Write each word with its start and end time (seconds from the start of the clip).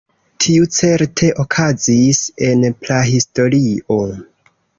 Tio 0.43 0.69
certe 0.77 1.29
okazis 1.43 2.23
en 2.49 2.65
prahistorio. 2.87 4.01